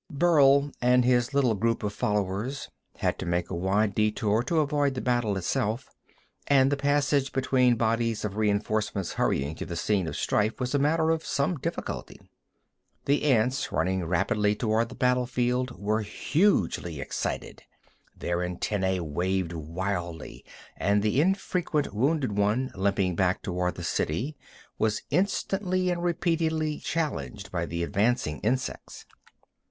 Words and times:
Burl 0.09 0.71
and 0.81 1.05
his 1.05 1.31
little 1.31 1.53
group 1.53 1.83
of 1.83 1.93
followers 1.93 2.69
had 2.97 3.19
to 3.19 3.25
make 3.27 3.51
a 3.51 3.55
wide 3.55 3.93
detour 3.93 4.41
to 4.41 4.59
avoid 4.59 4.95
the 4.95 4.99
battle 5.01 5.37
itself, 5.37 5.91
and 6.47 6.71
the 6.71 6.75
passage 6.75 7.31
between 7.31 7.75
bodies 7.75 8.25
of 8.25 8.35
reinforcements 8.35 9.13
hurrying 9.13 9.53
to 9.53 9.63
the 9.63 9.75
scene 9.75 10.07
of 10.07 10.15
strife 10.15 10.59
was 10.59 10.73
a 10.73 10.79
matter 10.79 11.11
of 11.11 11.23
some 11.23 11.55
difficulty. 11.55 12.19
The 13.05 13.25
ants 13.25 13.71
running 13.71 14.03
rapidly 14.03 14.55
toward 14.55 14.89
the 14.89 14.95
battle 14.95 15.27
field 15.27 15.77
were 15.79 16.01
hugely 16.01 16.99
excited. 16.99 17.61
Their 18.17 18.37
antennæ 18.37 19.01
waved 19.01 19.53
wildly, 19.53 20.43
and 20.77 21.03
the 21.03 21.21
infrequent 21.21 21.93
wounded 21.93 22.31
one, 22.35 22.71
limping 22.73 23.15
back 23.15 23.43
toward 23.43 23.75
the 23.75 23.83
city, 23.83 24.35
was 24.79 25.03
instantly 25.11 25.91
and 25.91 26.01
repeatedly 26.03 26.79
challenged 26.79 27.51
by 27.51 27.67
the 27.67 27.83
advancing 27.83 28.39
insects. 28.39 29.05